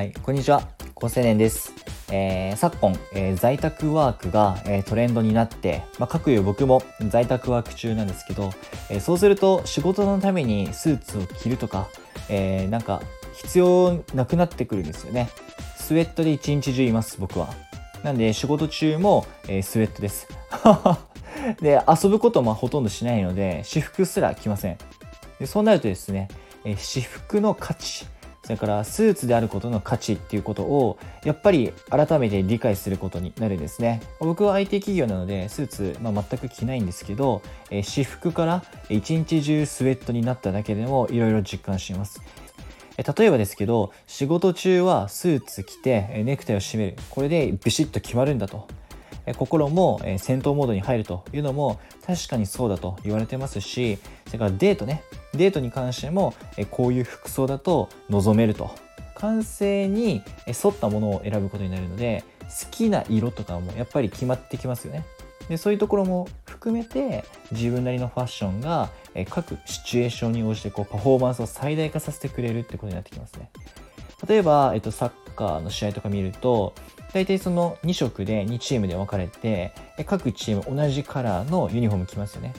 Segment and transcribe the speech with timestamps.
[0.00, 0.66] はい、こんにちは。
[0.94, 1.74] 高青年です。
[2.10, 8.50] えー、昨今、えー、在宅ワークが、えー、トレンドになって、まあ、各有僕も在宅ワーク中なんですけど、
[8.88, 11.86] え、そうすると仕事のためにスーツを着るとか、
[12.30, 13.02] えー、なんか
[13.34, 15.28] 必要なくなってくるんですよね。
[15.76, 17.52] スウェットで一日中います、僕は。
[18.02, 20.28] なんで仕事中も、えー、スウェットです。
[21.60, 24.78] で、遊ぶこともほとんどしないので、私服すら着ません。
[25.38, 26.28] でそうなるとですね、
[26.64, 28.06] えー、私服の価値、
[28.50, 34.02] それからスーツであることの価値っていうことをやっぱり改めて理解することになるんですね。
[34.18, 42.20] 僕は IT 企業なのでスーツ、まあ、全く着ないんですけど、え、私服から一日中スウェットになっただけでもいろいろ実感します。
[42.96, 46.96] 例えばですけど仕事中はスーツ着てネクタイを締める。
[47.08, 48.66] これでビシッと決まるんだと。
[49.38, 55.04] 心も戦闘モードに入るというのも確かにそうだと言われてますしそれからデートね。
[55.34, 56.34] デートに関しても
[56.70, 58.70] こういう服装だと望めると。
[59.14, 65.04] 完成に沿ったものを選ぶことになるので好きな色とかもやっぱり決まってきますよね。
[65.50, 68.88] でそういうところも含めて自分なりのファッションが
[69.28, 73.50] 各シチュエーションに応じてこうパフォーマンスを最大化させてくれるってことになってきますね。
[74.26, 76.74] 例えば、えっと、サッカーの試合とか見ると
[77.12, 79.72] 大体その2色で2チームで分かれて
[80.06, 82.54] 各チーム同じカラーのユニフォーム着ますよね。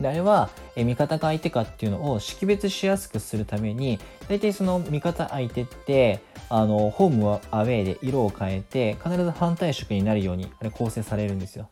[0.00, 11.68] であれは味方か相手かっていうのを識別しやすくするために大体その味方相手ってあのホームはアウェーで色を変えて必ず反対色になるようにあれ構成されるんですよ。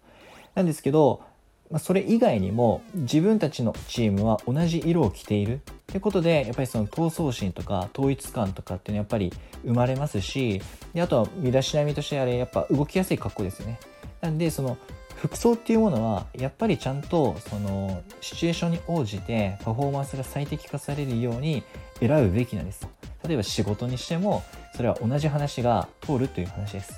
[0.55, 1.23] なんですけど
[1.71, 5.61] ま、それ以外にも自分たちのチームは同じ色を着ている。
[5.91, 9.33] ってことでやっぱりその闘争心とか統一感とかっていうのはやっぱり
[9.65, 10.63] 生まれますし
[10.95, 13.81] であとは身だしなみとしてあれやっぱ動きやすい格好ですよね。
[14.21, 14.77] なんでその
[15.21, 21.63] 服装っていうものはやっぱりちゃんとそのシチュエーションに応じてパフォーマンスが最適化されるように
[21.99, 22.89] 選ぶべきなんです。
[23.27, 24.43] 例えば仕事にしても
[24.75, 26.95] それは同じ話が通るという話です。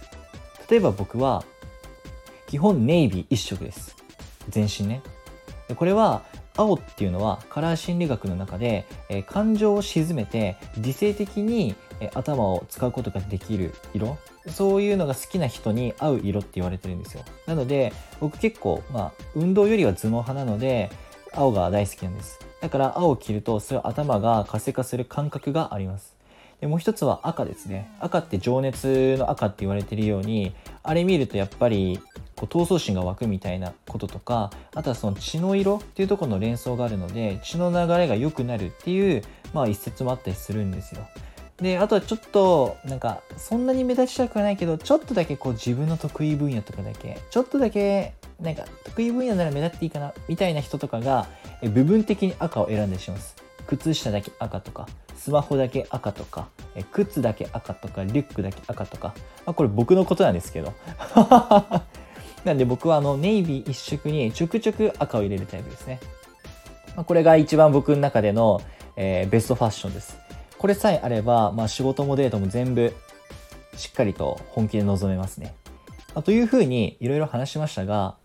[0.71, 1.43] 例えば僕は
[2.47, 3.97] 基本ネイビー一色です。
[4.49, 5.03] 全身ね。
[5.75, 6.23] これは
[6.57, 14.19] 青っていうのはカラー心理学の中で、え、感情を鎮めて理性的に、え、頭を使うことができる色。
[14.49, 17.23] そういうのが好きな人に合う色って言われてるんですよ。
[17.47, 20.91] なので僕結構まあ運動よりは頭脳派なので
[21.33, 22.41] 青が大好きなんです。
[22.61, 26.17] だから青を着るとそうい頭が活性化する感覚があります。
[26.61, 27.91] でもう一つは赤ですね。
[28.01, 32.01] 赤って情熱の赤って言われてるようにあれ見るとやっぱり
[32.43, 39.23] こう闘争心が湧くみたいなこととかあとはその血の色っていうところの連想があるので血の流れが良くなるっていう、
[39.55, 41.07] まあ、一説もあったりするんですよ。
[41.59, 51.29] であとはちょっとなんかそんなに目立ちたくはないけどちょっとだけこう自分の得意分野とかだけちょっとだけなんか得意分野なら目立っていいかなみたいな人とかが
[51.63, 53.37] 部分的に赤を選んだりします。
[53.69, 56.49] 靴下だけ赤とかスマホだけ赤とか
[56.91, 59.15] 靴だけ赤とかリュックだけ赤とか、
[59.47, 60.73] まあ、これ僕のことなんですけど
[62.45, 66.01] なんで僕はあのネイビー一色にちょくちょく赤を入れるタイプですね。
[66.97, 68.61] まあ、これが一番僕の中での、
[68.97, 70.19] えー、ベストファッションです。
[70.59, 72.93] これさえあれば、まあ、仕事もデートも全部
[73.77, 75.55] しっかりと本気で臨めますね。
[76.15, 78.17] まあ、というふうにいろいろ話しましたが、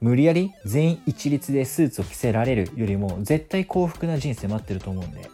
[0.00, 5.30] 無理やり全員一律でスーツを着せられるよりも絶対幸福な人生待ってると思うんで、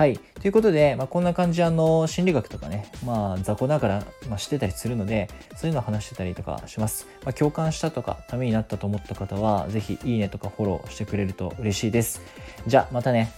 [0.00, 0.18] はい。
[0.40, 7.06] ということで、まあ、こんな感じ、あの、心理学とかね、まあ、雑魚ながら、まあ、してたりするので、そういうのを話してたりとかします。
[7.22, 12.22] まあ、共感したとか、ためになったと思った方は、ぜひ、いいねとかフォローしてくれると嬉しいです。
[12.66, 13.30] じゃあ、またね。